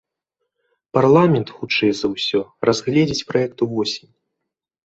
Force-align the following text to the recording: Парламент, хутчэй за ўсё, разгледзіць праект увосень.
Парламент, 0.97 1.47
хутчэй 1.59 1.91
за 1.99 2.07
ўсё, 2.15 2.41
разгледзіць 2.69 3.27
праект 3.33 3.57
увосень. 3.67 4.13